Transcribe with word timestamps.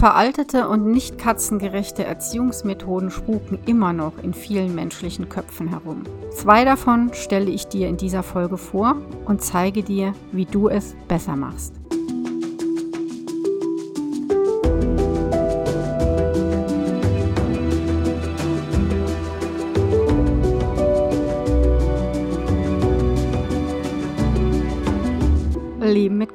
Veraltete 0.00 0.66
und 0.66 0.86
nicht 0.86 1.18
katzengerechte 1.18 2.04
Erziehungsmethoden 2.04 3.10
spuken 3.10 3.58
immer 3.66 3.92
noch 3.92 4.14
in 4.22 4.32
vielen 4.32 4.74
menschlichen 4.74 5.28
Köpfen 5.28 5.68
herum. 5.68 6.04
Zwei 6.34 6.64
davon 6.64 7.12
stelle 7.12 7.50
ich 7.50 7.66
dir 7.66 7.86
in 7.86 7.98
dieser 7.98 8.22
Folge 8.22 8.56
vor 8.56 8.96
und 9.26 9.42
zeige 9.42 9.82
dir, 9.82 10.14
wie 10.32 10.46
du 10.46 10.70
es 10.70 10.96
besser 11.06 11.36
machst. 11.36 11.79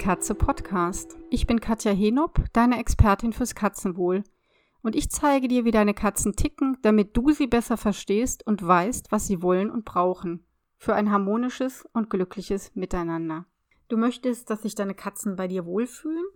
Katze 0.06 0.36
Podcast. 0.36 1.18
Ich 1.30 1.48
bin 1.48 1.58
Katja 1.58 1.90
Henop, 1.90 2.44
deine 2.52 2.78
Expertin 2.78 3.32
fürs 3.32 3.56
Katzenwohl. 3.56 4.22
Und 4.80 4.94
ich 4.94 5.10
zeige 5.10 5.48
dir, 5.48 5.64
wie 5.64 5.72
deine 5.72 5.94
Katzen 5.94 6.36
ticken, 6.36 6.78
damit 6.82 7.16
du 7.16 7.32
sie 7.32 7.48
besser 7.48 7.76
verstehst 7.76 8.46
und 8.46 8.64
weißt, 8.64 9.10
was 9.10 9.26
sie 9.26 9.42
wollen 9.42 9.68
und 9.68 9.84
brauchen. 9.84 10.46
Für 10.78 10.94
ein 10.94 11.10
harmonisches 11.10 11.88
und 11.92 12.08
glückliches 12.08 12.70
Miteinander. 12.76 13.46
Du 13.88 13.96
möchtest, 13.96 14.48
dass 14.48 14.62
sich 14.62 14.76
deine 14.76 14.94
Katzen 14.94 15.34
bei 15.34 15.48
dir 15.48 15.66
wohlfühlen 15.66 16.26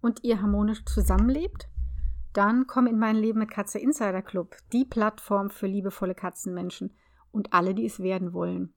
und 0.00 0.24
ihr 0.24 0.42
harmonisch 0.42 0.84
zusammenlebt? 0.84 1.68
Dann 2.32 2.66
komm 2.66 2.88
in 2.88 2.98
mein 2.98 3.14
Leben 3.14 3.38
mit 3.38 3.52
Katze 3.52 3.78
Insider 3.78 4.22
Club, 4.22 4.56
die 4.72 4.84
Plattform 4.84 5.50
für 5.50 5.68
liebevolle 5.68 6.16
Katzenmenschen 6.16 6.92
und 7.30 7.52
alle, 7.52 7.72
die 7.72 7.86
es 7.86 8.00
werden 8.00 8.32
wollen. 8.32 8.74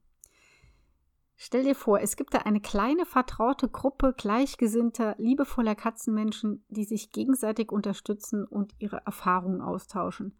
Stell 1.42 1.64
dir 1.64 1.74
vor, 1.74 2.00
es 2.00 2.16
gibt 2.16 2.34
da 2.34 2.40
eine 2.40 2.60
kleine 2.60 3.06
vertraute 3.06 3.66
Gruppe 3.66 4.12
gleichgesinnter, 4.14 5.14
liebevoller 5.16 5.74
Katzenmenschen, 5.74 6.66
die 6.68 6.84
sich 6.84 7.12
gegenseitig 7.12 7.72
unterstützen 7.72 8.44
und 8.44 8.74
ihre 8.78 9.00
Erfahrungen 9.06 9.62
austauschen. 9.62 10.38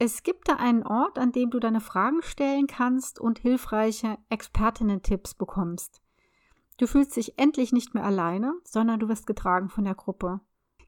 Es 0.00 0.24
gibt 0.24 0.48
da 0.48 0.56
einen 0.56 0.82
Ort, 0.82 1.20
an 1.20 1.30
dem 1.30 1.50
du 1.50 1.60
deine 1.60 1.80
Fragen 1.80 2.20
stellen 2.22 2.66
kannst 2.66 3.20
und 3.20 3.38
hilfreiche 3.38 4.18
Expertinnen-Tipps 4.28 5.34
bekommst. 5.34 6.02
Du 6.78 6.88
fühlst 6.88 7.14
dich 7.14 7.38
endlich 7.38 7.72
nicht 7.72 7.94
mehr 7.94 8.04
alleine, 8.04 8.54
sondern 8.64 8.98
du 8.98 9.08
wirst 9.08 9.28
getragen 9.28 9.68
von 9.68 9.84
der 9.84 9.94
Gruppe. 9.94 10.40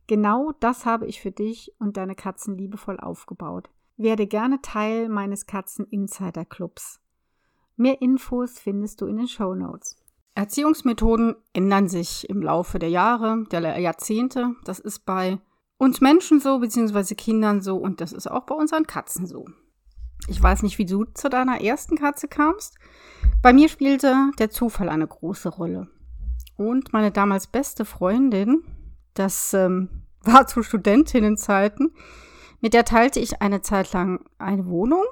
Genau 0.09 0.55
das 0.59 0.85
habe 0.87 1.07
ich 1.07 1.21
für 1.21 1.31
dich 1.31 1.73
und 1.79 1.97
deine 1.97 2.17
Katzen 2.17 2.59
liebevoll 2.59 2.99
aufgebaut. 2.99 3.71
Werde 3.97 4.27
gerne 4.27 4.61
Teil 4.61 5.09
meines 5.09 5.47
Katzen 5.47 5.87
Insider 5.87 6.45
Clubs. 6.45 7.01
Mehr 7.77 8.01
Infos 8.01 8.59
findest 8.59 9.01
du 9.01 9.07
in 9.07 9.19
den 9.19 9.29
Show 9.29 9.55
Notes. 9.55 9.97
Erziehungsmethoden 10.35 11.37
ändern 11.53 11.89
sich 11.89 12.29
im 12.29 12.43
Laufe 12.43 12.79
der 12.79 12.91
Jahre, 12.91 13.45
der 13.51 13.79
Jahrzehnte. 13.79 14.55
Das 14.65 14.79
ist 14.79 15.07
bei 15.07 15.39
uns 15.79 16.01
Menschen 16.01 16.41
so, 16.41 16.59
beziehungsweise 16.59 17.15
Kindern 17.15 17.61
so 17.61 17.77
und 17.77 18.01
das 18.01 18.13
ist 18.13 18.31
auch 18.31 18.45
bei 18.45 18.55
unseren 18.55 18.87
Katzen 18.87 19.27
so. 19.27 19.47
Ich 20.29 20.43
weiß 20.43 20.63
nicht, 20.63 20.79
wie 20.79 20.87
du 20.87 21.05
zu 21.05 21.29
deiner 21.29 21.61
ersten 21.61 21.97
Katze 21.97 22.29
kamst. 22.29 22.77
Bei 23.43 23.53
mir 23.53 23.69
spielte 23.69 24.31
der 24.39 24.51
Zufall 24.51 24.89
eine 24.89 25.07
große 25.07 25.51
Rolle. 25.51 25.89
Und 26.57 26.93
meine 26.95 27.13
damals 27.13 27.47
beste 27.47 27.85
Freundin, 27.85 28.63
das 29.15 29.53
ähm, 29.53 30.03
war 30.23 30.47
zu 30.47 30.63
Studentinnenzeiten, 30.63 31.93
mit 32.61 32.73
der 32.73 32.87
teilte 32.87 33.21
ich 33.21 33.43
eine 33.43 33.61
Zeit 33.61 33.93
lang 33.93 34.25
eine 34.39 34.67
Wohnung 34.67 35.05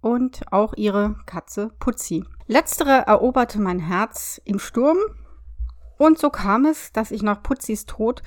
und 0.00 0.52
auch 0.52 0.74
ihre 0.76 1.16
Katze 1.26 1.70
Putzi. 1.78 2.24
Letztere 2.46 3.06
eroberte 3.06 3.60
mein 3.60 3.78
Herz 3.78 4.40
im 4.44 4.58
Sturm 4.58 4.98
und 5.98 6.18
so 6.18 6.30
kam 6.30 6.64
es, 6.64 6.92
dass 6.92 7.10
ich 7.10 7.22
nach 7.22 7.42
Putzis 7.42 7.84
Tod 7.84 8.22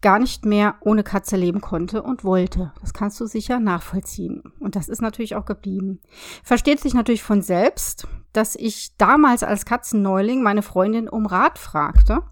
gar 0.00 0.20
nicht 0.20 0.44
mehr 0.44 0.76
ohne 0.80 1.02
Katze 1.02 1.36
leben 1.36 1.60
konnte 1.60 2.02
und 2.02 2.22
wollte. 2.22 2.72
Das 2.80 2.94
kannst 2.94 3.18
du 3.20 3.26
sicher 3.26 3.58
nachvollziehen. 3.58 4.44
Und 4.60 4.76
das 4.76 4.88
ist 4.88 5.02
natürlich 5.02 5.34
auch 5.34 5.44
geblieben. 5.44 6.00
Versteht 6.44 6.78
sich 6.78 6.94
natürlich 6.94 7.24
von 7.24 7.42
selbst, 7.42 8.06
dass 8.32 8.54
ich 8.54 8.96
damals 8.96 9.42
als 9.42 9.64
Katzenneuling 9.64 10.42
meine 10.42 10.62
Freundin 10.62 11.08
um 11.08 11.26
Rat 11.26 11.58
fragte, 11.58 12.22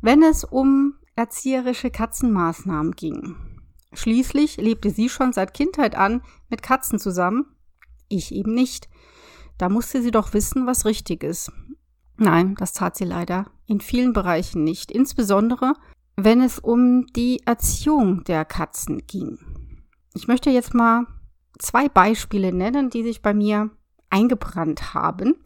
wenn 0.00 0.22
es 0.22 0.44
um 0.44 0.94
erzieherische 1.14 1.90
Katzenmaßnahmen 1.90 2.92
ging. 2.92 3.36
Schließlich 3.92 4.56
lebte 4.56 4.88
sie 4.88 5.10
schon 5.10 5.34
seit 5.34 5.52
Kindheit 5.52 5.94
an 5.96 6.22
mit 6.48 6.62
Katzen 6.62 6.98
zusammen 6.98 7.54
ich 8.10 8.34
eben 8.34 8.54
nicht. 8.54 8.88
Da 9.56 9.68
musste 9.68 10.02
sie 10.02 10.10
doch 10.10 10.34
wissen, 10.34 10.66
was 10.66 10.84
richtig 10.84 11.24
ist. 11.24 11.50
Nein, 12.16 12.54
das 12.56 12.74
tat 12.74 12.96
sie 12.96 13.04
leider 13.04 13.46
in 13.66 13.80
vielen 13.80 14.12
Bereichen 14.12 14.64
nicht, 14.64 14.90
insbesondere 14.90 15.74
wenn 16.16 16.42
es 16.42 16.58
um 16.58 17.06
die 17.16 17.40
Erziehung 17.46 18.24
der 18.24 18.44
Katzen 18.44 19.06
ging. 19.06 19.38
Ich 20.14 20.28
möchte 20.28 20.50
jetzt 20.50 20.74
mal 20.74 21.06
zwei 21.58 21.88
Beispiele 21.88 22.52
nennen, 22.52 22.90
die 22.90 23.02
sich 23.02 23.22
bei 23.22 23.32
mir 23.32 23.70
eingebrannt 24.10 24.92
haben 24.92 25.36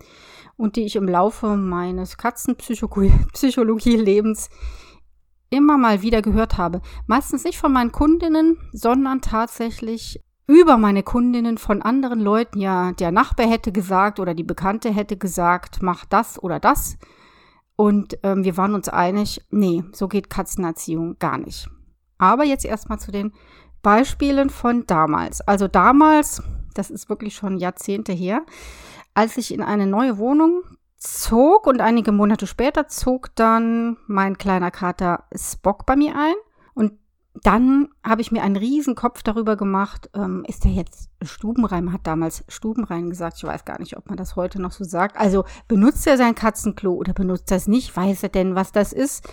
und 0.56 0.76
die 0.76 0.84
ich 0.84 0.94
im 0.96 1.08
Laufe 1.08 1.56
meines 1.56 2.16
Katzenpsychologie-Lebens 2.16 4.48
immer 5.50 5.76
mal 5.78 6.02
wieder 6.02 6.22
gehört 6.22 6.56
habe. 6.56 6.80
Meistens 7.06 7.44
nicht 7.44 7.58
von 7.58 7.72
meinen 7.72 7.92
Kundinnen, 7.92 8.58
sondern 8.72 9.20
tatsächlich 9.20 10.18
über 10.46 10.76
meine 10.76 11.02
Kundinnen 11.02 11.58
von 11.58 11.82
anderen 11.82 12.20
Leuten, 12.20 12.60
ja, 12.60 12.92
der 12.92 13.12
Nachbar 13.12 13.46
hätte 13.46 13.72
gesagt 13.72 14.20
oder 14.20 14.34
die 14.34 14.44
Bekannte 14.44 14.90
hätte 14.92 15.16
gesagt, 15.16 15.82
mach 15.82 16.04
das 16.04 16.42
oder 16.42 16.60
das. 16.60 16.98
Und 17.76 18.18
ähm, 18.22 18.44
wir 18.44 18.56
waren 18.56 18.74
uns 18.74 18.88
einig, 18.88 19.40
nee, 19.50 19.82
so 19.92 20.06
geht 20.06 20.30
Katzenerziehung 20.30 21.18
gar 21.18 21.38
nicht. 21.38 21.68
Aber 22.18 22.44
jetzt 22.44 22.64
erstmal 22.64 22.98
zu 22.98 23.10
den 23.10 23.32
Beispielen 23.82 24.50
von 24.50 24.86
damals. 24.86 25.40
Also 25.40 25.66
damals, 25.66 26.42
das 26.74 26.90
ist 26.90 27.08
wirklich 27.08 27.34
schon 27.34 27.58
Jahrzehnte 27.58 28.12
her, 28.12 28.42
als 29.14 29.36
ich 29.36 29.52
in 29.52 29.62
eine 29.62 29.86
neue 29.86 30.18
Wohnung 30.18 30.62
zog 30.96 31.66
und 31.66 31.80
einige 31.80 32.12
Monate 32.12 32.46
später 32.46 32.88
zog 32.88 33.34
dann 33.34 33.96
mein 34.06 34.38
kleiner 34.38 34.70
Kater 34.70 35.24
Spock 35.34 35.86
bei 35.86 35.96
mir 35.96 36.14
ein. 36.16 36.34
Und 36.74 36.92
dann 37.42 37.88
habe 38.04 38.22
ich 38.22 38.30
mir 38.30 38.42
einen 38.42 38.56
riesen 38.56 38.94
Kopf 38.94 39.22
darüber 39.22 39.56
gemacht, 39.56 40.08
ähm, 40.14 40.44
ist 40.46 40.64
der 40.64 40.70
jetzt 40.70 41.10
Stubenrein? 41.22 41.84
Man 41.84 41.94
hat 41.94 42.06
damals 42.06 42.44
Stubenrein 42.48 43.10
gesagt. 43.10 43.38
Ich 43.38 43.44
weiß 43.44 43.64
gar 43.64 43.80
nicht, 43.80 43.96
ob 43.96 44.08
man 44.08 44.16
das 44.16 44.36
heute 44.36 44.62
noch 44.62 44.70
so 44.70 44.84
sagt. 44.84 45.16
Also 45.16 45.44
benutzt 45.66 46.06
er 46.06 46.16
sein 46.16 46.34
Katzenklo 46.34 46.92
oder 46.92 47.12
benutzt 47.12 47.50
er 47.50 47.56
es 47.56 47.66
nicht? 47.66 47.96
Weiß 47.96 48.22
er 48.22 48.28
denn, 48.28 48.54
was 48.54 48.70
das 48.70 48.92
ist? 48.92 49.28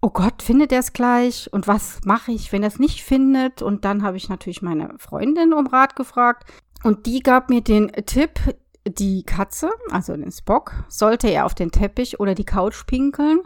Oh 0.00 0.10
Gott, 0.10 0.42
findet 0.42 0.70
er 0.70 0.80
es 0.80 0.92
gleich? 0.92 1.52
Und 1.52 1.66
was 1.66 2.00
mache 2.04 2.30
ich, 2.30 2.52
wenn 2.52 2.62
er 2.62 2.68
es 2.68 2.78
nicht 2.78 3.02
findet? 3.02 3.60
Und 3.60 3.84
dann 3.84 4.02
habe 4.02 4.16
ich 4.16 4.28
natürlich 4.28 4.62
meine 4.62 4.94
Freundin 4.98 5.52
um 5.52 5.66
Rat 5.66 5.96
gefragt. 5.96 6.44
Und 6.84 7.06
die 7.06 7.20
gab 7.20 7.50
mir 7.50 7.60
den 7.60 7.90
Tipp, 8.06 8.38
die 8.86 9.24
Katze, 9.24 9.70
also 9.90 10.16
den 10.16 10.30
Spock, 10.30 10.74
sollte 10.88 11.28
er 11.28 11.44
auf 11.44 11.54
den 11.54 11.72
Teppich 11.72 12.20
oder 12.20 12.36
die 12.36 12.44
Couch 12.44 12.86
pinkeln, 12.86 13.40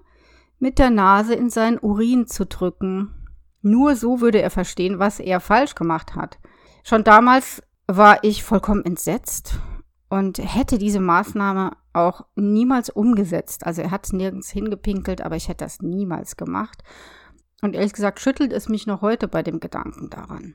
mit 0.58 0.78
der 0.78 0.90
Nase 0.90 1.34
in 1.34 1.48
seinen 1.48 1.78
Urin 1.78 2.26
zu 2.26 2.44
drücken. 2.44 3.14
Nur 3.62 3.96
so 3.96 4.20
würde 4.20 4.40
er 4.40 4.50
verstehen, 4.50 4.98
was 4.98 5.20
er 5.20 5.40
falsch 5.40 5.74
gemacht 5.74 6.14
hat. 6.14 6.38
Schon 6.82 7.04
damals 7.04 7.62
war 7.86 8.24
ich 8.24 8.42
vollkommen 8.42 8.84
entsetzt 8.84 9.58
und 10.08 10.38
hätte 10.38 10.78
diese 10.78 11.00
Maßnahme 11.00 11.72
auch 11.92 12.24
niemals 12.36 12.90
umgesetzt. 12.90 13.66
Also 13.66 13.82
er 13.82 13.90
hat 13.90 14.12
nirgends 14.12 14.50
hingepinkelt, 14.50 15.20
aber 15.20 15.36
ich 15.36 15.48
hätte 15.48 15.64
das 15.64 15.80
niemals 15.80 16.36
gemacht. 16.36 16.82
Und 17.62 17.74
ehrlich 17.74 17.92
gesagt 17.92 18.20
schüttelt 18.20 18.52
es 18.52 18.68
mich 18.68 18.86
noch 18.86 19.02
heute 19.02 19.28
bei 19.28 19.42
dem 19.42 19.60
Gedanken 19.60 20.08
daran. 20.08 20.54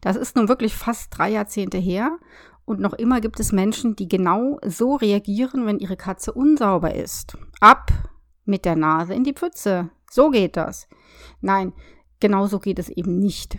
Das 0.00 0.16
ist 0.16 0.36
nun 0.36 0.48
wirklich 0.48 0.74
fast 0.74 1.16
drei 1.16 1.30
Jahrzehnte 1.30 1.78
her 1.78 2.18
und 2.64 2.80
noch 2.80 2.92
immer 2.92 3.20
gibt 3.20 3.40
es 3.40 3.52
Menschen, 3.52 3.96
die 3.96 4.08
genau 4.08 4.58
so 4.64 4.96
reagieren, 4.96 5.66
wenn 5.66 5.78
ihre 5.78 5.96
Katze 5.96 6.32
unsauber 6.32 6.94
ist. 6.94 7.36
Ab 7.60 7.90
mit 8.44 8.64
der 8.64 8.76
Nase 8.76 9.14
in 9.14 9.24
die 9.24 9.32
Pfütze. 9.32 9.90
So 10.10 10.30
geht 10.30 10.56
das. 10.56 10.88
Nein, 11.40 11.72
genauso 12.20 12.58
geht 12.58 12.78
es 12.78 12.88
eben 12.88 13.18
nicht. 13.18 13.58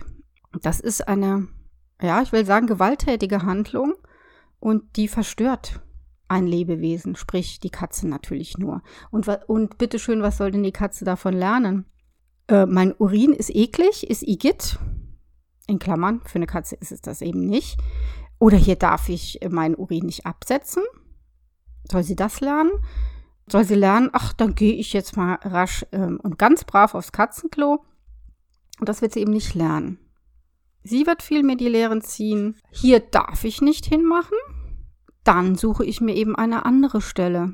Das 0.62 0.80
ist 0.80 1.06
eine, 1.08 1.48
ja, 2.00 2.22
ich 2.22 2.32
will 2.32 2.44
sagen, 2.44 2.66
gewalttätige 2.66 3.42
Handlung 3.42 3.94
und 4.58 4.96
die 4.96 5.08
verstört 5.08 5.80
ein 6.28 6.46
Lebewesen, 6.46 7.16
sprich 7.16 7.58
die 7.58 7.70
Katze 7.70 8.08
natürlich 8.08 8.56
nur. 8.56 8.82
Und, 9.10 9.26
und 9.48 9.78
bitteschön, 9.78 10.22
was 10.22 10.36
soll 10.36 10.52
denn 10.52 10.62
die 10.62 10.72
Katze 10.72 11.04
davon 11.04 11.34
lernen? 11.34 11.86
Äh, 12.46 12.66
mein 12.66 12.94
Urin 12.96 13.32
ist 13.32 13.54
eklig, 13.54 14.08
ist 14.08 14.22
Igitt. 14.22 14.78
In 15.66 15.78
Klammern, 15.78 16.20
für 16.24 16.36
eine 16.36 16.46
Katze 16.46 16.76
ist 16.76 16.92
es 16.92 17.00
das 17.00 17.20
eben 17.20 17.46
nicht. 17.46 17.78
Oder 18.38 18.56
hier 18.56 18.76
darf 18.76 19.08
ich 19.08 19.40
meinen 19.48 19.74
Urin 19.74 20.06
nicht 20.06 20.24
absetzen. 20.26 20.82
Soll 21.90 22.04
sie 22.04 22.16
das 22.16 22.40
lernen? 22.40 22.70
Soll 23.50 23.64
sie 23.64 23.74
lernen, 23.74 24.10
ach, 24.12 24.32
dann 24.32 24.54
gehe 24.54 24.74
ich 24.74 24.92
jetzt 24.92 25.16
mal 25.16 25.34
rasch 25.42 25.84
ähm, 25.90 26.20
und 26.22 26.38
ganz 26.38 26.64
brav 26.64 26.94
aufs 26.94 27.10
Katzenklo 27.10 27.84
und 28.80 28.88
das 28.88 29.02
wird 29.02 29.12
sie 29.12 29.20
eben 29.20 29.32
nicht 29.32 29.54
lernen. 29.54 29.98
Sie 30.82 31.06
wird 31.06 31.22
vielmehr 31.22 31.56
die 31.56 31.68
Lehren 31.68 32.00
ziehen, 32.00 32.56
hier 32.70 33.00
darf 33.00 33.44
ich 33.44 33.60
nicht 33.60 33.84
hinmachen, 33.84 34.38
dann 35.24 35.54
suche 35.54 35.84
ich 35.84 36.00
mir 36.00 36.16
eben 36.16 36.34
eine 36.34 36.64
andere 36.64 37.02
Stelle. 37.02 37.52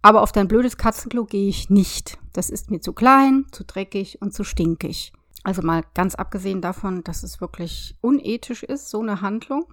Aber 0.00 0.22
auf 0.22 0.32
dein 0.32 0.48
blödes 0.48 0.76
Katzenklo 0.76 1.26
gehe 1.26 1.48
ich 1.48 1.70
nicht. 1.70 2.18
Das 2.32 2.50
ist 2.50 2.70
mir 2.70 2.80
zu 2.80 2.92
klein, 2.92 3.46
zu 3.52 3.64
dreckig 3.64 4.20
und 4.20 4.34
zu 4.34 4.42
stinkig. 4.42 5.12
Also 5.44 5.62
mal 5.62 5.84
ganz 5.94 6.14
abgesehen 6.14 6.60
davon, 6.60 7.04
dass 7.04 7.22
es 7.22 7.40
wirklich 7.40 7.96
unethisch 8.00 8.62
ist, 8.62 8.88
so 8.88 9.00
eine 9.00 9.20
Handlung 9.20 9.66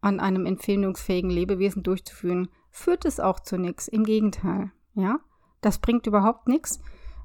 an 0.00 0.20
einem 0.20 0.46
empfehlungsfähigen 0.46 1.30
Lebewesen 1.30 1.82
durchzuführen, 1.82 2.48
führt 2.70 3.04
es 3.04 3.18
auch 3.18 3.40
zu 3.40 3.58
nichts. 3.58 3.88
Im 3.88 4.04
Gegenteil, 4.04 4.70
ja. 4.94 5.18
Das 5.60 5.78
bringt 5.78 6.06
überhaupt 6.06 6.46
nichts 6.46 6.78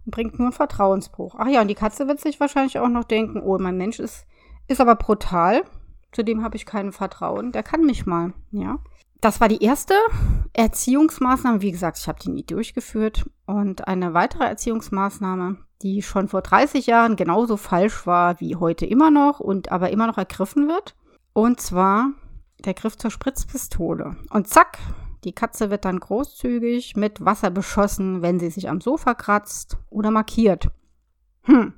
bringt 0.05 0.39
nur 0.39 0.47
einen 0.47 0.53
Vertrauensbruch. 0.53 1.35
Ach 1.37 1.47
ja, 1.47 1.61
und 1.61 1.67
die 1.67 1.75
Katze 1.75 2.07
wird 2.07 2.19
sich 2.19 2.39
wahrscheinlich 2.39 2.79
auch 2.79 2.89
noch 2.89 3.03
denken, 3.03 3.41
oh, 3.41 3.57
mein 3.57 3.77
Mensch 3.77 3.99
ist, 3.99 4.25
ist 4.67 4.81
aber 4.81 4.95
brutal. 4.95 5.63
Zudem 6.11 6.43
habe 6.43 6.55
ich 6.55 6.65
kein 6.65 6.91
Vertrauen. 6.91 7.51
Der 7.51 7.63
kann 7.63 7.85
mich 7.85 8.05
mal, 8.05 8.33
ja. 8.51 8.79
Das 9.21 9.39
war 9.39 9.47
die 9.47 9.63
erste 9.63 9.93
Erziehungsmaßnahme. 10.51 11.61
Wie 11.61 11.71
gesagt, 11.71 11.97
ich 11.97 12.07
habe 12.07 12.19
die 12.19 12.29
nie 12.29 12.43
durchgeführt. 12.43 13.29
Und 13.45 13.87
eine 13.87 14.13
weitere 14.13 14.43
Erziehungsmaßnahme, 14.43 15.57
die 15.81 16.01
schon 16.01 16.27
vor 16.27 16.41
30 16.41 16.87
Jahren 16.87 17.15
genauso 17.15 17.55
falsch 17.55 18.05
war 18.05 18.39
wie 18.41 18.57
heute 18.57 18.85
immer 18.85 19.11
noch 19.11 19.39
und 19.39 19.71
aber 19.71 19.91
immer 19.91 20.07
noch 20.07 20.17
ergriffen 20.17 20.67
wird. 20.67 20.95
Und 21.31 21.61
zwar 21.61 22.11
der 22.65 22.73
Griff 22.73 22.97
zur 22.97 23.11
Spritzpistole. 23.11 24.17
Und 24.29 24.47
zack, 24.47 24.77
die 25.23 25.33
Katze 25.33 25.69
wird 25.69 25.85
dann 25.85 25.99
großzügig 25.99 26.95
mit 26.95 27.23
Wasser 27.23 27.49
beschossen, 27.49 28.21
wenn 28.21 28.39
sie 28.39 28.49
sich 28.49 28.69
am 28.69 28.81
Sofa 28.81 29.13
kratzt 29.13 29.77
oder 29.89 30.11
markiert. 30.11 30.69
Hm, 31.43 31.73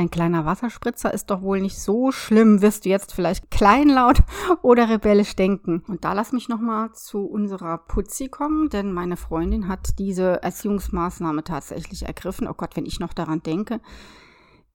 ein 0.00 0.10
kleiner 0.10 0.46
Wasserspritzer 0.46 1.12
ist 1.12 1.30
doch 1.30 1.42
wohl 1.42 1.60
nicht 1.60 1.78
so 1.78 2.10
schlimm, 2.10 2.62
wirst 2.62 2.86
du 2.86 2.88
jetzt 2.88 3.12
vielleicht 3.12 3.50
kleinlaut 3.50 4.22
oder 4.62 4.88
rebellisch 4.88 5.36
denken. 5.36 5.82
Und 5.88 6.04
da 6.04 6.14
lass 6.14 6.32
mich 6.32 6.48
nochmal 6.48 6.94
zu 6.94 7.26
unserer 7.26 7.76
Putzi 7.76 8.28
kommen, 8.28 8.70
denn 8.70 8.94
meine 8.94 9.18
Freundin 9.18 9.68
hat 9.68 9.98
diese 9.98 10.42
Erziehungsmaßnahme 10.42 11.44
tatsächlich 11.44 12.06
ergriffen. 12.06 12.48
Oh 12.48 12.54
Gott, 12.54 12.76
wenn 12.76 12.86
ich 12.86 12.98
noch 12.98 13.12
daran 13.12 13.42
denke, 13.42 13.82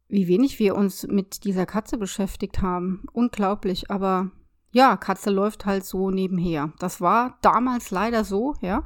wie 0.08 0.28
wenig 0.28 0.60
wir 0.60 0.76
uns 0.76 1.08
mit 1.08 1.44
dieser 1.44 1.66
Katze 1.66 1.98
beschäftigt 1.98 2.62
haben. 2.62 3.06
Unglaublich, 3.12 3.90
aber 3.90 4.30
ja, 4.76 4.98
Katze 4.98 5.30
läuft 5.30 5.66
halt 5.66 5.86
so 5.86 6.12
nebenher. 6.12 6.74
Das 6.80 7.00
war 7.00 7.38
damals 7.42 7.92
leider 7.92 8.26
so, 8.26 8.56
ja. 8.60 8.84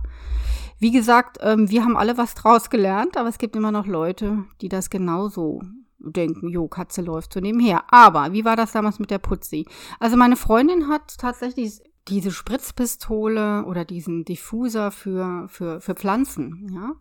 Wie 0.78 0.92
gesagt, 0.92 1.40
ähm, 1.42 1.72
wir 1.72 1.84
haben 1.84 1.98
alle 1.98 2.16
was 2.16 2.36
draus 2.36 2.70
gelernt, 2.70 3.18
aber 3.18 3.28
es 3.28 3.40
gibt 3.40 3.56
immer 3.56 3.72
noch 3.72 3.88
Leute, 3.88 4.46
die 4.62 4.70
das 4.70 4.92
genauso 4.92 5.64
denken, 5.98 6.48
jo, 6.48 6.68
Katze 6.68 7.02
läuft 7.02 7.34
so 7.34 7.40
nebenher. 7.40 7.92
Aber 7.92 8.34
wie 8.34 8.46
war 8.46 8.56
das 8.56 8.72
damals 8.72 9.00
mit 9.00 9.10
der 9.10 9.18
Putzi? 9.18 9.66
Also 10.00 10.16
meine 10.16 10.36
Freundin 10.36 10.90
hat 10.90 11.18
tatsächlich 11.18 11.82
diese 12.08 12.30
Spritzpistole 12.30 13.66
oder 13.66 13.84
diesen 13.84 14.26
Diffuser 14.26 14.92
für, 14.92 15.48
für, 15.48 15.82
für 15.82 15.96
Pflanzen, 15.96 16.70
ja. 16.72 16.94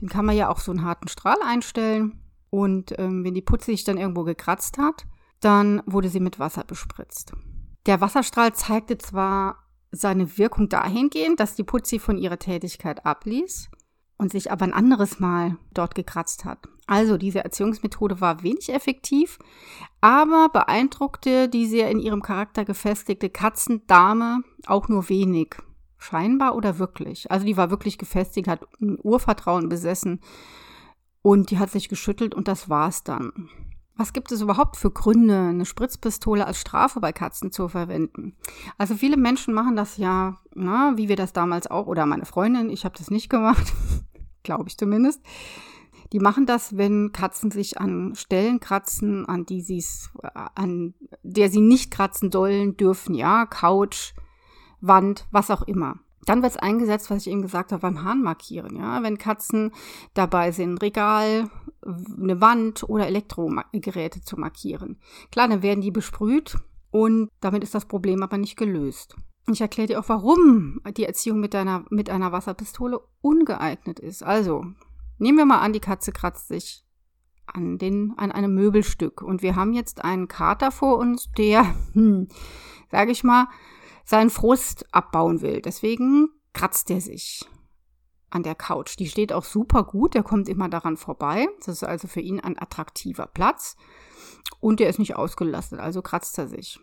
Den 0.00 0.08
kann 0.08 0.24
man 0.24 0.36
ja 0.36 0.50
auch 0.50 0.60
so 0.60 0.70
einen 0.70 0.84
harten 0.84 1.08
Strahl 1.08 1.38
einstellen. 1.44 2.20
Und 2.50 2.96
ähm, 2.96 3.24
wenn 3.24 3.34
die 3.34 3.42
Putzi 3.42 3.72
sich 3.72 3.82
dann 3.82 3.98
irgendwo 3.98 4.22
gekratzt 4.22 4.78
hat, 4.78 5.04
dann 5.40 5.82
wurde 5.84 6.10
sie 6.10 6.20
mit 6.20 6.38
Wasser 6.38 6.62
bespritzt. 6.62 7.32
Der 7.86 8.00
Wasserstrahl 8.00 8.52
zeigte 8.52 8.98
zwar 8.98 9.62
seine 9.92 10.38
Wirkung 10.38 10.68
dahingehend, 10.68 11.38
dass 11.38 11.54
die 11.54 11.62
Putzi 11.62 12.00
von 12.00 12.18
ihrer 12.18 12.38
Tätigkeit 12.38 13.06
abließ 13.06 13.70
und 14.18 14.32
sich 14.32 14.50
aber 14.50 14.64
ein 14.64 14.72
anderes 14.72 15.20
Mal 15.20 15.56
dort 15.72 15.94
gekratzt 15.94 16.44
hat. 16.44 16.68
Also 16.88 17.16
diese 17.16 17.44
Erziehungsmethode 17.44 18.20
war 18.20 18.42
wenig 18.42 18.72
effektiv, 18.72 19.38
aber 20.00 20.48
beeindruckte 20.52 21.48
die 21.48 21.66
sehr 21.66 21.90
in 21.90 22.00
ihrem 22.00 22.22
Charakter 22.22 22.64
gefestigte 22.64 23.30
Katzendame 23.30 24.42
auch 24.66 24.88
nur 24.88 25.08
wenig. 25.08 25.54
Scheinbar 25.98 26.54
oder 26.54 26.78
wirklich. 26.78 27.30
Also 27.30 27.46
die 27.46 27.56
war 27.56 27.70
wirklich 27.70 27.98
gefestigt, 27.98 28.48
hat 28.48 28.66
ein 28.80 28.98
Urvertrauen 29.00 29.68
besessen 29.68 30.20
und 31.22 31.50
die 31.50 31.58
hat 31.58 31.70
sich 31.70 31.88
geschüttelt 31.88 32.34
und 32.34 32.48
das 32.48 32.68
war's 32.68 33.02
dann. 33.02 33.48
Was 33.96 34.12
gibt 34.12 34.30
es 34.30 34.42
überhaupt 34.42 34.76
für 34.76 34.90
Gründe, 34.90 35.38
eine 35.38 35.64
Spritzpistole 35.64 36.46
als 36.46 36.60
Strafe 36.60 37.00
bei 37.00 37.12
Katzen 37.12 37.50
zu 37.50 37.68
verwenden? 37.68 38.36
Also 38.76 38.94
viele 38.94 39.16
Menschen 39.16 39.54
machen 39.54 39.74
das 39.74 39.96
ja, 39.96 40.38
na, 40.54 40.92
wie 40.96 41.08
wir 41.08 41.16
das 41.16 41.32
damals 41.32 41.70
auch, 41.70 41.86
oder 41.86 42.04
meine 42.04 42.26
Freundin, 42.26 42.68
ich 42.68 42.84
habe 42.84 42.96
das 42.98 43.10
nicht 43.10 43.30
gemacht, 43.30 43.72
glaube 44.42 44.68
ich 44.68 44.76
zumindest. 44.76 45.22
Die 46.12 46.20
machen 46.20 46.46
das, 46.46 46.76
wenn 46.76 47.10
Katzen 47.12 47.50
sich 47.50 47.80
an 47.80 48.14
Stellen 48.14 48.60
kratzen, 48.60 49.26
an 49.26 49.46
die 49.46 49.62
sie 49.62 49.82
an 50.54 50.94
der 51.22 51.50
sie 51.50 51.60
nicht 51.60 51.90
kratzen 51.90 52.30
sollen, 52.30 52.76
dürfen, 52.76 53.14
ja, 53.14 53.46
Couch, 53.46 54.12
Wand, 54.80 55.26
was 55.30 55.50
auch 55.50 55.62
immer. 55.62 55.98
Dann 56.26 56.42
wird 56.42 56.52
es 56.52 56.58
eingesetzt, 56.58 57.10
was 57.10 57.26
ich 57.26 57.32
eben 57.32 57.40
gesagt 57.40 57.72
habe, 57.72 57.80
beim 57.80 58.04
Hahn 58.04 58.22
markieren. 58.22 58.76
Ja? 58.76 59.02
Wenn 59.02 59.16
Katzen 59.16 59.72
dabei 60.12 60.52
sind, 60.52 60.82
Regal, 60.82 61.48
eine 61.82 62.40
Wand 62.40 62.82
oder 62.88 63.06
Elektrogeräte 63.06 64.20
zu 64.20 64.38
markieren. 64.38 64.98
Klar, 65.30 65.48
dann 65.48 65.62
werden 65.62 65.80
die 65.80 65.92
besprüht 65.92 66.58
und 66.90 67.30
damit 67.40 67.62
ist 67.62 67.74
das 67.74 67.86
Problem 67.86 68.22
aber 68.22 68.38
nicht 68.38 68.56
gelöst. 68.56 69.16
Ich 69.48 69.60
erkläre 69.60 69.86
dir 69.86 70.00
auch, 70.00 70.08
warum 70.08 70.80
die 70.96 71.04
Erziehung 71.04 71.38
mit, 71.38 71.54
deiner, 71.54 71.84
mit 71.90 72.10
einer 72.10 72.32
Wasserpistole 72.32 73.00
ungeeignet 73.20 74.00
ist. 74.00 74.24
Also, 74.24 74.64
nehmen 75.18 75.38
wir 75.38 75.46
mal 75.46 75.60
an, 75.60 75.72
die 75.72 75.80
Katze 75.80 76.10
kratzt 76.10 76.48
sich 76.48 76.84
an, 77.46 77.78
den, 77.78 78.14
an 78.16 78.32
einem 78.32 78.54
Möbelstück 78.54 79.22
und 79.22 79.42
wir 79.42 79.54
haben 79.54 79.72
jetzt 79.72 80.04
einen 80.04 80.26
Kater 80.26 80.72
vor 80.72 80.98
uns, 80.98 81.30
der, 81.38 81.74
hm, 81.92 82.26
sage 82.90 83.12
ich 83.12 83.22
mal, 83.22 83.46
seinen 84.06 84.30
Frust 84.30 84.86
abbauen 84.92 85.42
will. 85.42 85.60
Deswegen 85.60 86.28
kratzt 86.54 86.90
er 86.90 87.02
sich 87.02 87.44
an 88.30 88.42
der 88.42 88.54
Couch. 88.54 88.98
Die 88.98 89.08
steht 89.08 89.32
auch 89.32 89.44
super 89.44 89.84
gut, 89.84 90.14
der 90.14 90.22
kommt 90.22 90.48
immer 90.48 90.68
daran 90.68 90.96
vorbei. 90.96 91.48
Das 91.58 91.68
ist 91.68 91.84
also 91.84 92.08
für 92.08 92.20
ihn 92.20 92.40
ein 92.40 92.58
attraktiver 92.58 93.26
Platz. 93.26 93.76
Und 94.60 94.80
der 94.80 94.88
ist 94.88 94.98
nicht 94.98 95.16
ausgelastet, 95.16 95.80
also 95.80 96.02
kratzt 96.02 96.38
er 96.38 96.46
sich. 96.46 96.78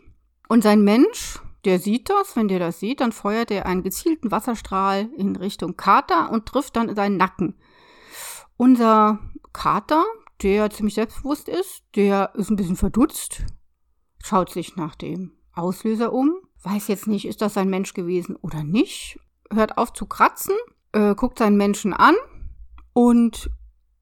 Und 0.50 0.64
sein 0.64 0.84
Mensch, 0.84 1.40
der 1.64 1.80
sieht 1.80 2.10
das, 2.10 2.36
wenn 2.36 2.50
der 2.50 2.60
das 2.60 2.80
sieht, 2.80 3.00
dann 3.00 3.14
feuert 3.14 3.52
er 3.52 3.66
einen 3.66 3.84
gezielten 3.84 4.32
Wasserstrahl 4.32 5.10
in 5.16 5.36
Richtung 5.38 5.78
Kater 5.78 6.30
und 6.30 6.46
trifft 6.46 6.76
dann 6.76 6.94
seinen 6.94 7.18
Nacken. 7.18 7.56
Unser 8.58 9.20
Kater, 9.54 10.04
der 10.42 10.70
ziemlich 10.70 10.96
selbstbewusst 10.96 11.48
ist, 11.48 11.84
der 11.96 12.36
ist 12.36 12.50
ein 12.50 12.58
bisschen 12.58 12.76
verdutzt, 12.76 13.46
schaut 14.22 14.50
sich 14.50 14.76
nach 14.76 14.96
dem 14.96 15.32
Auslöser 15.54 16.12
um 16.12 16.43
weiß 16.64 16.88
jetzt 16.88 17.08
nicht, 17.08 17.28
ist 17.28 17.42
das 17.42 17.58
ein 17.58 17.70
Mensch 17.70 17.94
gewesen 17.94 18.36
oder 18.38 18.64
nicht, 18.64 19.20
hört 19.52 19.78
auf 19.78 19.94
zu 19.94 20.06
kratzen, 20.06 20.56
äh, 20.94 21.16
guckt 21.16 21.40
seinen 21.40 21.58
Menschen 21.58 21.94
an 21.94 22.16
und 22.94 23.50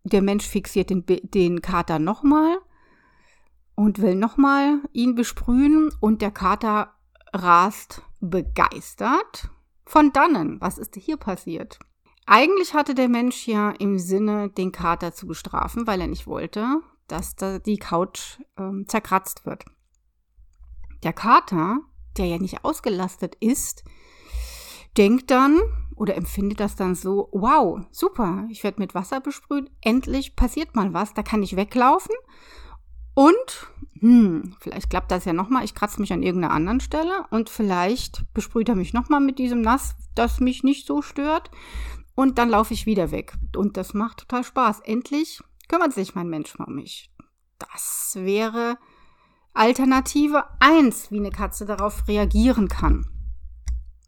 der 0.03 0.21
Mensch 0.21 0.47
fixiert 0.47 0.89
den, 0.89 1.05
den 1.05 1.61
Kater 1.61 1.99
nochmal 1.99 2.57
und 3.75 4.01
will 4.01 4.15
nochmal 4.15 4.79
ihn 4.93 5.15
besprühen 5.15 5.91
und 5.99 6.21
der 6.21 6.31
Kater 6.31 6.93
rast 7.33 8.01
begeistert 8.19 9.49
von 9.85 10.11
dannen. 10.13 10.59
Was 10.61 10.77
ist 10.77 10.95
hier 10.95 11.17
passiert? 11.17 11.79
Eigentlich 12.25 12.73
hatte 12.73 12.93
der 12.93 13.09
Mensch 13.09 13.47
ja 13.47 13.71
im 13.71 13.97
Sinne, 13.99 14.49
den 14.49 14.71
Kater 14.71 15.13
zu 15.13 15.27
bestrafen, 15.27 15.87
weil 15.87 16.01
er 16.01 16.07
nicht 16.07 16.27
wollte, 16.27 16.81
dass 17.07 17.35
da 17.35 17.59
die 17.59 17.77
Couch 17.77 18.39
ähm, 18.57 18.85
zerkratzt 18.87 19.45
wird. 19.45 19.65
Der 21.03 21.13
Kater 21.13 21.79
der 22.17 22.25
ja 22.25 22.37
nicht 22.37 22.63
ausgelastet 22.63 23.35
ist, 23.39 23.83
denkt 24.97 25.31
dann 25.31 25.59
oder 25.95 26.15
empfindet 26.15 26.59
das 26.59 26.75
dann 26.75 26.95
so, 26.95 27.29
wow, 27.31 27.81
super, 27.91 28.47
ich 28.49 28.63
werde 28.63 28.81
mit 28.81 28.95
Wasser 28.95 29.21
besprüht, 29.21 29.69
endlich 29.81 30.35
passiert 30.35 30.75
mal 30.75 30.93
was, 30.93 31.13
da 31.13 31.23
kann 31.23 31.43
ich 31.43 31.55
weglaufen 31.55 32.15
und 33.13 33.67
hm, 33.99 34.55
vielleicht 34.59 34.89
klappt 34.89 35.11
das 35.11 35.25
ja 35.25 35.33
nochmal, 35.33 35.63
ich 35.63 35.75
kratze 35.75 36.01
mich 36.01 36.11
an 36.11 36.23
irgendeiner 36.23 36.53
anderen 36.53 36.79
Stelle 36.79 37.25
und 37.29 37.49
vielleicht 37.49 38.25
besprüht 38.33 38.67
er 38.67 38.75
mich 38.75 38.93
nochmal 38.93 39.19
mit 39.19 39.37
diesem 39.37 39.61
Nass, 39.61 39.95
das 40.15 40.39
mich 40.39 40.63
nicht 40.63 40.87
so 40.87 41.01
stört 41.01 41.51
und 42.15 42.37
dann 42.37 42.49
laufe 42.49 42.73
ich 42.73 42.85
wieder 42.85 43.11
weg 43.11 43.33
und 43.55 43.77
das 43.77 43.93
macht 43.93 44.19
total 44.19 44.43
Spaß. 44.43 44.81
Endlich 44.81 45.41
kümmert 45.67 45.93
sich 45.93 46.15
mein 46.15 46.29
Mensch 46.29 46.57
mal 46.57 46.65
um 46.65 46.75
mich. 46.75 47.11
Das 47.59 48.13
wäre 48.15 48.77
Alternative 49.53 50.45
1, 50.59 51.11
wie 51.11 51.19
eine 51.19 51.31
Katze 51.31 51.65
darauf 51.65 52.07
reagieren 52.07 52.67
kann. 52.67 53.05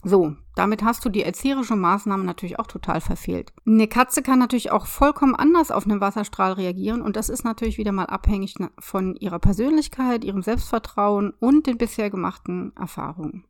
So, 0.06 0.36
damit 0.56 0.84
hast 0.84 1.06
du 1.06 1.10
die 1.10 1.24
erzieherische 1.24 1.78
Maßnahme 1.78 2.26
natürlich 2.26 2.60
auch 2.60 2.68
total 2.68 3.00
verfehlt. 3.00 3.54
Eine 3.66 3.88
Katze 3.88 4.22
kann 4.22 4.38
natürlich 4.38 4.72
auch 4.72 4.86
vollkommen 4.86 5.34
anders 5.34 5.72
auf 5.72 5.86
einen 5.86 6.02
Wasserstrahl 6.02 6.54
reagieren 6.54 7.02
und 7.02 7.16
das 7.16 7.30
ist 7.30 7.46
natürlich 7.46 7.78
wieder 7.78 7.94
mal 7.94 8.06
abhängig 8.06 8.56
von 8.80 9.16
ihrer 9.16 9.40
Persönlichkeit, 9.40 10.26
ihrem 10.26 10.42
Selbstvertrauen 10.42 11.32
und 11.40 11.68
den 11.68 11.78
bisher 11.78 12.10
gemachten 12.10 12.76
Erfahrungen. 12.76 13.46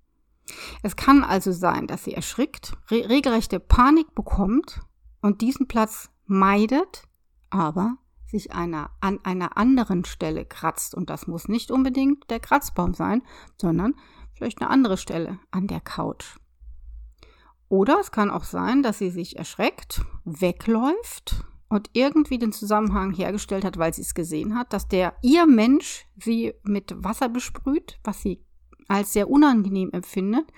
Es 0.83 0.95
kann 0.95 1.23
also 1.23 1.51
sein, 1.51 1.87
dass 1.87 2.03
sie 2.03 2.13
erschrickt, 2.13 2.73
re 2.91 3.09
regelrechte 3.09 3.59
Panik 3.59 4.13
bekommt 4.13 4.81
und 5.21 5.41
diesen 5.41 5.67
Platz 5.67 6.09
meidet, 6.25 7.03
aber 7.49 7.97
sich 8.33 8.51
einer, 8.51 8.89
an 8.99 9.19
einer 9.23 9.57
anderen 9.57 10.03
Stelle 10.05 10.43
kratzt. 10.43 10.95
Und 10.95 11.09
das 11.09 11.27
muss 11.27 11.47
nicht 11.47 11.71
unbedingt 11.71 12.29
der 12.29 12.39
Kratzbaum 12.39 12.93
sein, 12.93 13.21
sondern 13.61 13.95
vielleicht 14.33 14.59
eine 14.61 14.69
andere 14.69 14.97
Stelle 14.97 15.39
an 15.51 15.67
der 15.67 15.79
Couch. 15.79 16.35
Oder 17.69 17.99
es 18.01 18.11
kann 18.11 18.29
auch 18.29 18.43
sein, 18.43 18.83
dass 18.83 18.97
sie 18.97 19.09
sich 19.09 19.37
erschreckt, 19.37 20.01
wegläuft 20.25 21.45
und 21.69 21.89
irgendwie 21.93 22.37
den 22.37 22.51
Zusammenhang 22.51 23.13
hergestellt 23.13 23.63
hat, 23.63 23.77
weil 23.77 23.93
sie 23.93 24.01
es 24.01 24.13
gesehen 24.13 24.55
hat, 24.55 24.73
dass 24.73 24.87
der 24.87 25.15
ihr 25.21 25.45
Mensch 25.45 26.05
sie 26.17 26.53
mit 26.63 26.93
Wasser 27.03 27.29
besprüht, 27.29 27.99
was 28.03 28.21
sie 28.21 28.43
als 28.87 29.13
sehr 29.13 29.29
unangenehm 29.29 29.91
empfindet. 29.91 30.51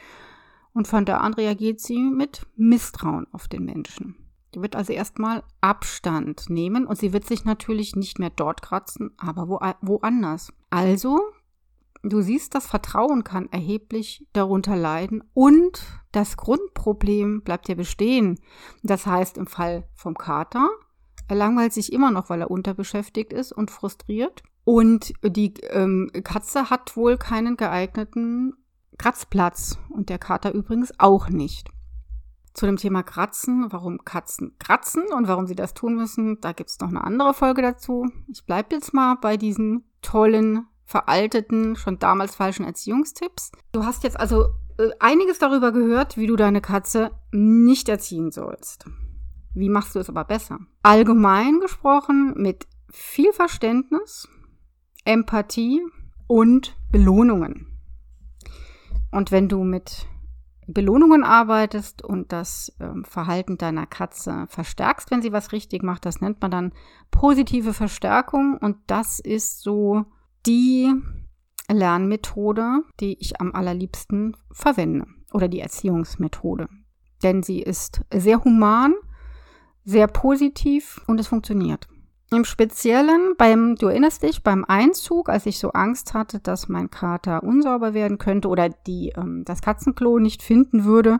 Und 0.73 0.87
von 0.87 1.05
da 1.05 1.17
an 1.17 1.33
reagiert 1.33 1.79
sie 1.79 1.99
mit 1.99 2.47
Misstrauen 2.55 3.27
auf 3.31 3.47
den 3.47 3.63
Menschen. 3.63 4.24
Die 4.55 4.61
wird 4.61 4.77
also 4.77 4.93
erstmal 4.93 5.43
Abstand 5.59 6.49
nehmen 6.49 6.87
und 6.87 6.97
sie 6.97 7.11
wird 7.11 7.25
sich 7.25 7.43
natürlich 7.43 7.95
nicht 7.95 8.19
mehr 8.19 8.29
dort 8.29 8.61
kratzen, 8.61 9.11
aber 9.17 9.49
wo, 9.49 9.59
woanders. 9.81 10.53
Also, 10.69 11.19
du 12.03 12.21
siehst, 12.21 12.55
das 12.55 12.65
Vertrauen 12.65 13.25
kann 13.25 13.51
erheblich 13.51 14.25
darunter 14.31 14.77
leiden 14.77 15.23
und 15.33 15.83
das 16.13 16.37
Grundproblem 16.37 17.41
bleibt 17.41 17.67
ja 17.67 17.75
bestehen. 17.75 18.39
Das 18.81 19.05
heißt, 19.05 19.37
im 19.37 19.47
Fall 19.47 19.89
vom 19.93 20.15
Kater, 20.15 20.69
er 21.27 21.35
langweilt 21.35 21.73
sich 21.73 21.91
immer 21.91 22.11
noch, 22.11 22.29
weil 22.29 22.39
er 22.39 22.51
unterbeschäftigt 22.51 23.33
ist 23.33 23.51
und 23.51 23.71
frustriert. 23.71 24.43
Und 24.63 25.13
die 25.21 25.53
ähm, 25.69 26.09
Katze 26.23 26.69
hat 26.69 26.95
wohl 26.95 27.17
keinen 27.17 27.57
geeigneten 27.57 28.53
Kratzplatz 28.97 29.77
und 29.89 30.09
der 30.09 30.17
Kater 30.17 30.53
übrigens 30.53 30.93
auch 30.97 31.29
nicht. 31.29 31.69
Zu 32.55 32.65
dem 32.65 32.77
Thema 32.77 33.03
Kratzen, 33.03 33.67
warum 33.69 34.05
Katzen 34.05 34.55
kratzen 34.59 35.03
und 35.13 35.27
warum 35.27 35.45
sie 35.45 35.55
das 35.55 35.73
tun 35.73 35.95
müssen, 35.95 36.39
da 36.39 36.53
gibt 36.53 36.69
es 36.69 36.79
noch 36.79 36.87
eine 36.87 37.03
andere 37.03 37.33
Folge 37.33 37.61
dazu. 37.61 38.09
Ich 38.31 38.45
bleibe 38.45 38.73
jetzt 38.73 38.93
mal 38.93 39.15
bei 39.15 39.35
diesen 39.35 39.83
tollen, 40.01 40.65
veralteten, 40.85 41.75
schon 41.75 41.99
damals 41.99 42.35
falschen 42.35 42.65
Erziehungstipps. 42.65 43.51
Du 43.73 43.83
hast 43.83 44.03
jetzt 44.03 44.17
also 44.17 44.45
äh, 44.77 44.89
einiges 44.99 45.37
darüber 45.37 45.73
gehört, 45.73 46.15
wie 46.15 46.27
du 46.27 46.37
deine 46.37 46.61
Katze 46.61 47.11
nicht 47.31 47.89
erziehen 47.89 48.31
sollst. 48.31 48.85
Wie 49.53 49.69
machst 49.69 49.93
du 49.95 49.99
es 49.99 50.09
aber 50.09 50.23
besser? 50.23 50.59
Allgemein 50.81 51.59
gesprochen 51.59 52.35
mit 52.37 52.67
viel 52.89 53.33
Verständnis, 53.33 54.29
Empathie 55.03 55.81
und 56.27 56.77
Belohnungen. 56.89 57.67
Und 59.11 59.31
wenn 59.31 59.49
du 59.49 59.63
mit 59.63 60.07
Belohnungen 60.67 61.23
arbeitest 61.23 62.03
und 62.03 62.31
das 62.31 62.75
ähm, 62.79 63.05
Verhalten 63.05 63.57
deiner 63.57 63.85
Katze 63.85 64.45
verstärkst, 64.49 65.11
wenn 65.11 65.21
sie 65.21 65.31
was 65.31 65.51
richtig 65.51 65.83
macht. 65.83 66.05
Das 66.05 66.21
nennt 66.21 66.41
man 66.41 66.51
dann 66.51 66.73
positive 67.11 67.73
Verstärkung 67.73 68.57
und 68.57 68.77
das 68.87 69.19
ist 69.19 69.61
so 69.61 70.05
die 70.45 70.93
Lernmethode, 71.69 72.81
die 72.99 73.17
ich 73.19 73.39
am 73.39 73.53
allerliebsten 73.53 74.35
verwende 74.51 75.05
oder 75.33 75.47
die 75.47 75.59
Erziehungsmethode. 75.59 76.67
Denn 77.23 77.43
sie 77.43 77.61
ist 77.61 78.01
sehr 78.13 78.43
human, 78.43 78.93
sehr 79.83 80.07
positiv 80.07 81.01
und 81.07 81.19
es 81.19 81.27
funktioniert. 81.27 81.87
Im 82.35 82.45
Speziellen 82.45 83.35
beim, 83.37 83.75
du 83.75 83.87
erinnerst 83.87 84.23
dich, 84.23 84.43
beim 84.43 84.65
Einzug, 84.65 85.29
als 85.29 85.45
ich 85.45 85.57
so 85.57 85.71
Angst 85.71 86.13
hatte, 86.13 86.39
dass 86.39 86.67
mein 86.67 86.89
Kater 86.89 87.43
unsauber 87.43 87.93
werden 87.93 88.17
könnte 88.17 88.47
oder 88.49 88.69
die, 88.69 89.13
ähm, 89.15 89.43
das 89.45 89.61
Katzenklo 89.61 90.19
nicht 90.19 90.43
finden 90.43 90.85
würde. 90.85 91.19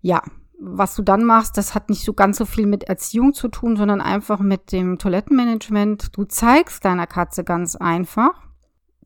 Ja, 0.00 0.22
was 0.58 0.94
du 0.94 1.02
dann 1.02 1.24
machst, 1.24 1.56
das 1.56 1.74
hat 1.74 1.88
nicht 1.88 2.04
so 2.04 2.12
ganz 2.12 2.36
so 2.36 2.44
viel 2.44 2.66
mit 2.66 2.84
Erziehung 2.84 3.32
zu 3.32 3.48
tun, 3.48 3.76
sondern 3.76 4.00
einfach 4.00 4.40
mit 4.40 4.72
dem 4.72 4.98
Toilettenmanagement. 4.98 6.16
Du 6.16 6.24
zeigst 6.24 6.84
deiner 6.84 7.06
Katze 7.06 7.44
ganz 7.44 7.76
einfach 7.76 8.32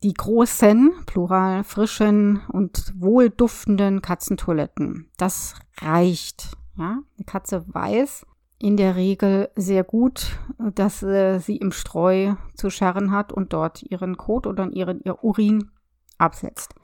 die 0.03 0.13
großen, 0.13 0.93
plural 1.05 1.63
frischen 1.63 2.41
und 2.49 2.93
wohlduftenden 2.97 4.01
Katzentoiletten. 4.01 5.09
Das 5.17 5.55
reicht. 5.81 6.57
Ja, 6.77 6.99
die 7.17 7.23
Katze 7.23 7.63
weiß, 7.67 8.25
in 8.59 8.77
der 8.77 8.95
Regel 8.95 9.49
sehr 9.55 9.83
gut, 9.83 10.39
dass 10.57 11.03
äh, 11.03 11.39
sie 11.39 11.57
im 11.57 11.71
Streu 11.71 12.35
zu 12.55 12.69
scharren 12.69 13.11
hat 13.11 13.33
und 13.33 13.53
dort 13.53 13.83
ihren 13.83 14.17
Kot 14.17 14.47
oder 14.47 14.69
ihren 14.71 15.01
ihr 15.01 15.23
Urin 15.23 15.71
absetzt. 16.17 16.75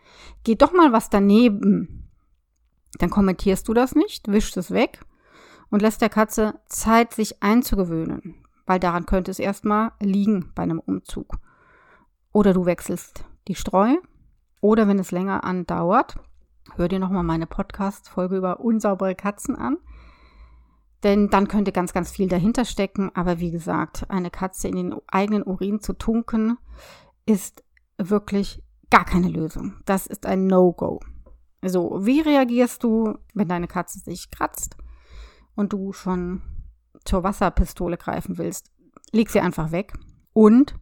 Geht 0.43 0.61
doch 0.61 0.73
mal 0.73 0.91
was 0.91 1.09
daneben. 1.09 2.09
Dann 2.99 3.09
kommentierst 3.09 3.67
du 3.67 3.73
das 3.73 3.95
nicht, 3.95 4.27
wischst 4.27 4.57
es 4.57 4.71
weg 4.71 4.99
und 5.69 5.81
lässt 5.81 6.01
der 6.01 6.09
Katze 6.09 6.59
Zeit, 6.67 7.13
sich 7.13 7.41
einzugewöhnen, 7.41 8.35
weil 8.65 8.79
daran 8.79 9.05
könnte 9.05 9.31
es 9.31 9.39
erstmal 9.39 9.91
liegen 10.01 10.51
bei 10.53 10.63
einem 10.63 10.79
Umzug. 10.79 11.37
Oder 12.33 12.53
du 12.53 12.65
wechselst 12.65 13.23
die 13.47 13.55
Streu 13.55 13.95
oder 14.59 14.87
wenn 14.87 14.99
es 14.99 15.11
länger 15.11 15.43
andauert, 15.45 16.15
hör 16.75 16.87
dir 16.87 16.99
nochmal 16.99 17.23
meine 17.23 17.47
Podcast-Folge 17.47 18.37
über 18.37 18.59
unsaubere 18.59 19.15
Katzen 19.15 19.55
an. 19.55 19.77
Denn 21.03 21.29
dann 21.29 21.47
könnte 21.47 21.71
ganz, 21.71 21.93
ganz 21.93 22.11
viel 22.11 22.27
dahinter 22.27 22.65
stecken. 22.65 23.11
Aber 23.15 23.39
wie 23.39 23.51
gesagt, 23.51 24.09
eine 24.09 24.29
Katze 24.29 24.67
in 24.67 24.75
den 24.75 24.95
eigenen 25.07 25.43
Urin 25.43 25.79
zu 25.79 25.93
tunken, 25.93 26.57
ist 27.25 27.63
wirklich 27.97 28.63
gar 28.89 29.05
keine 29.05 29.29
Lösung. 29.29 29.75
Das 29.85 30.05
ist 30.05 30.25
ein 30.25 30.47
No-Go. 30.47 30.99
So, 31.63 31.99
wie 32.01 32.21
reagierst 32.21 32.83
du, 32.83 33.17
wenn 33.33 33.47
deine 33.47 33.67
Katze 33.67 33.99
sich 33.99 34.31
kratzt 34.31 34.75
und 35.55 35.73
du 35.73 35.93
schon 35.93 36.41
zur 37.05 37.23
Wasserpistole 37.23 37.97
greifen 37.97 38.37
willst? 38.37 38.71
Leg 39.11 39.29
sie 39.29 39.39
einfach 39.39 39.71
weg 39.71 39.93
und 40.33 40.75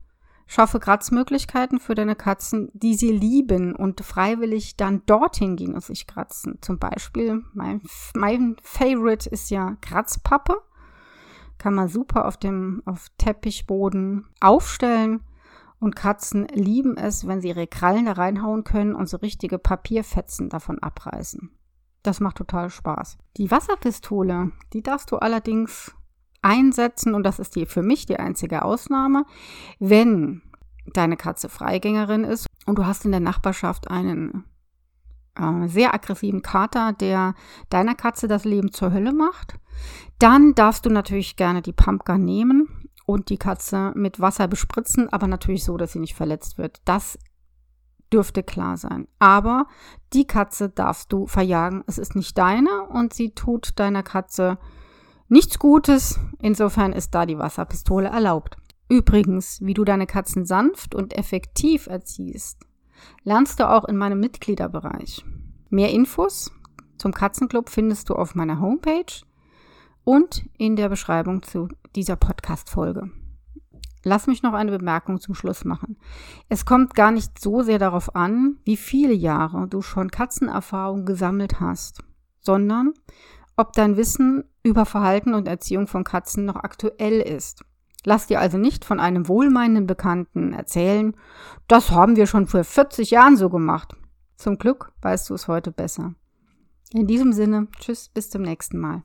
Schaffe 0.51 0.79
Kratzmöglichkeiten 0.79 1.79
für 1.79 1.93
deine 1.93 2.15
Katzen, 2.15 2.71
die 2.73 2.95
sie 2.95 3.11
lieben 3.11 3.75
und 3.75 4.01
freiwillig 4.01 4.75
dann 4.77 5.03
dorthin 5.05 5.55
gehen 5.55 5.75
und 5.75 5.83
sich 5.83 6.07
kratzen. 6.07 6.57
Zum 6.61 6.79
Beispiel, 6.79 7.43
mein, 7.53 7.83
mein 8.15 8.55
Favorite 8.63 9.29
ist 9.29 9.51
ja 9.51 9.77
Kratzpappe. 9.81 10.59
Kann 11.59 11.75
man 11.75 11.87
super 11.87 12.27
auf 12.27 12.35
dem 12.35 12.81
auf 12.85 13.09
Teppichboden 13.19 14.25
aufstellen. 14.39 15.21
Und 15.79 15.95
Katzen 15.95 16.47
lieben 16.47 16.97
es, 16.97 17.27
wenn 17.27 17.41
sie 17.41 17.49
ihre 17.49 17.67
Krallen 17.67 18.05
da 18.05 18.13
reinhauen 18.13 18.63
können 18.63 18.95
und 18.95 19.07
so 19.07 19.17
richtige 19.17 19.59
Papierfetzen 19.59 20.49
davon 20.49 20.79
abreißen. 20.79 21.51
Das 22.01 22.19
macht 22.19 22.37
total 22.37 22.71
Spaß. 22.71 23.19
Die 23.37 23.51
Wasserpistole, 23.51 24.51
die 24.73 24.81
darfst 24.81 25.11
du 25.11 25.17
allerdings 25.17 25.93
einsetzen 26.41 27.13
und 27.13 27.23
das 27.23 27.39
ist 27.39 27.55
die 27.55 27.65
für 27.65 27.81
mich 27.81 28.05
die 28.05 28.17
einzige 28.17 28.63
Ausnahme, 28.63 29.25
wenn 29.79 30.41
deine 30.93 31.17
Katze 31.17 31.49
Freigängerin 31.49 32.23
ist 32.23 32.47
und 32.65 32.77
du 32.77 32.85
hast 32.85 33.05
in 33.05 33.11
der 33.11 33.19
Nachbarschaft 33.19 33.89
einen 33.89 34.45
äh, 35.35 35.67
sehr 35.67 35.93
aggressiven 35.93 36.41
Kater, 36.41 36.93
der 36.93 37.35
deiner 37.69 37.95
Katze 37.95 38.27
das 38.27 38.45
Leben 38.45 38.71
zur 38.71 38.93
Hölle 38.93 39.13
macht, 39.13 39.55
dann 40.19 40.55
darfst 40.55 40.85
du 40.85 40.89
natürlich 40.89 41.35
gerne 41.35 41.61
die 41.61 41.73
Pumpgun 41.73 42.23
nehmen 42.23 42.89
und 43.05 43.29
die 43.29 43.37
Katze 43.37 43.91
mit 43.95 44.19
Wasser 44.19 44.47
bespritzen, 44.47 45.11
aber 45.11 45.27
natürlich 45.27 45.63
so, 45.63 45.77
dass 45.77 45.93
sie 45.93 45.99
nicht 45.99 46.15
verletzt 46.15 46.57
wird. 46.57 46.81
Das 46.85 47.17
dürfte 48.11 48.43
klar 48.43 48.77
sein. 48.77 49.07
Aber 49.19 49.67
die 50.13 50.25
Katze 50.25 50.69
darfst 50.69 51.11
du 51.13 51.27
verjagen. 51.27 51.83
Es 51.87 51.97
ist 51.97 52.15
nicht 52.15 52.37
deine 52.37 52.83
und 52.87 53.13
sie 53.13 53.31
tut 53.31 53.79
deiner 53.79 54.03
Katze 54.03 54.57
nichts 55.29 55.59
Gutes. 55.59 56.19
Insofern 56.41 56.93
ist 56.93 57.15
da 57.15 57.25
die 57.25 57.37
Wasserpistole 57.37 58.09
erlaubt. 58.09 58.57
Übrigens, 58.89 59.61
wie 59.61 59.73
du 59.73 59.85
deine 59.85 60.07
Katzen 60.07 60.45
sanft 60.45 60.95
und 60.95 61.15
effektiv 61.17 61.87
erziehst, 61.87 62.65
lernst 63.23 63.59
du 63.59 63.69
auch 63.69 63.85
in 63.85 63.97
meinem 63.97 64.19
Mitgliederbereich. 64.19 65.23
Mehr 65.69 65.91
Infos 65.91 66.51
zum 66.97 67.13
Katzenclub 67.13 67.69
findest 67.69 68.09
du 68.09 68.15
auf 68.15 68.35
meiner 68.35 68.59
Homepage 68.59 69.23
und 70.03 70.43
in 70.57 70.75
der 70.75 70.89
Beschreibung 70.89 71.43
zu 71.43 71.69
dieser 71.95 72.15
Podcast-Folge. 72.15 73.11
Lass 74.03 74.27
mich 74.27 74.43
noch 74.43 74.53
eine 74.53 74.77
Bemerkung 74.77 75.19
zum 75.19 75.35
Schluss 75.35 75.65
machen. 75.65 75.97
Es 76.47 76.65
kommt 76.65 76.95
gar 76.95 77.11
nicht 77.11 77.39
so 77.39 77.61
sehr 77.61 77.79
darauf 77.79 78.15
an, 78.15 78.57
wie 78.63 78.77
viele 78.77 79.13
Jahre 79.13 79.67
du 79.67 79.81
schon 79.81 80.09
Katzenerfahrung 80.09 81.05
gesammelt 81.05 81.59
hast, 81.59 82.03
sondern 82.39 82.93
ob 83.59 83.73
dein 83.73 83.97
Wissen 83.97 84.45
über 84.63 84.85
Verhalten 84.85 85.33
und 85.33 85.47
Erziehung 85.47 85.85
von 85.85 86.05
Katzen 86.05 86.45
noch 86.45 86.55
aktuell 86.55 87.19
ist. 87.19 87.65
Lass 88.05 88.27
dir 88.27 88.39
also 88.39 88.57
nicht 88.57 88.85
von 88.85 89.01
einem 89.01 89.27
wohlmeinenden 89.27 89.85
Bekannten 89.85 90.53
erzählen, 90.53 91.13
das 91.67 91.91
haben 91.91 92.15
wir 92.15 92.25
schon 92.25 92.47
vor 92.47 92.63
40 92.63 93.11
Jahren 93.11 93.35
so 93.35 93.49
gemacht. 93.49 93.95
Zum 94.37 94.57
Glück 94.57 94.93
weißt 95.01 95.29
du 95.29 95.33
es 95.33 95.49
heute 95.49 95.71
besser. 95.71 96.13
In 96.93 97.07
diesem 97.07 97.33
Sinne, 97.33 97.67
tschüss, 97.79 98.07
bis 98.07 98.29
zum 98.29 98.43
nächsten 98.43 98.79
Mal. 98.79 99.03